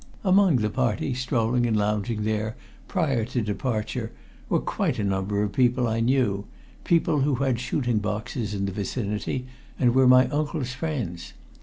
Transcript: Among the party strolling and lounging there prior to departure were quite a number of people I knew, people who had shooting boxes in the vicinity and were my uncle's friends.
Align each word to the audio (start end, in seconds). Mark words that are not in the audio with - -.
Among 0.23 0.55
the 0.55 0.71
party 0.71 1.13
strolling 1.13 1.67
and 1.67 1.77
lounging 1.77 2.23
there 2.23 2.55
prior 2.87 3.23
to 3.25 3.41
departure 3.43 4.11
were 4.49 4.59
quite 4.59 4.97
a 4.97 5.03
number 5.03 5.43
of 5.43 5.51
people 5.51 5.87
I 5.87 5.99
knew, 5.99 6.47
people 6.83 7.21
who 7.21 7.35
had 7.35 7.59
shooting 7.59 7.99
boxes 7.99 8.55
in 8.55 8.65
the 8.65 8.71
vicinity 8.71 9.45
and 9.77 9.93
were 9.93 10.07
my 10.07 10.27
uncle's 10.29 10.73
friends. 10.73 11.33